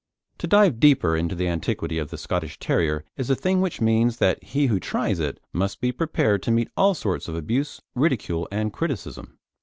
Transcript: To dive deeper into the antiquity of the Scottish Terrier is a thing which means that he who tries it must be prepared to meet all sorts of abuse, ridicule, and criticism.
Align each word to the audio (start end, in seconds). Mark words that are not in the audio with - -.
To 0.39 0.47
dive 0.47 0.79
deeper 0.79 1.15
into 1.15 1.35
the 1.35 1.47
antiquity 1.47 1.99
of 1.99 2.09
the 2.09 2.17
Scottish 2.17 2.57
Terrier 2.57 3.05
is 3.17 3.29
a 3.29 3.35
thing 3.35 3.61
which 3.61 3.79
means 3.81 4.17
that 4.17 4.43
he 4.43 4.65
who 4.65 4.79
tries 4.79 5.19
it 5.19 5.39
must 5.53 5.79
be 5.79 5.91
prepared 5.91 6.41
to 6.41 6.49
meet 6.51 6.69
all 6.75 6.95
sorts 6.95 7.27
of 7.27 7.35
abuse, 7.35 7.81
ridicule, 7.93 8.47
and 8.51 8.73
criticism. 8.73 9.37